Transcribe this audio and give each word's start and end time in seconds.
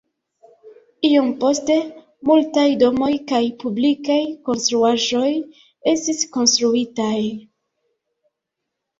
Iom 1.07 1.25
poste 1.41 1.73
multaj 2.29 2.63
domoj 2.83 3.09
kaj 3.31 3.41
publikaj 3.63 4.15
konstruaĵoj 4.47 5.27
estis 5.93 6.23
konstruitaj. 6.39 7.19